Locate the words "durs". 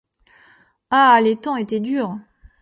1.79-2.17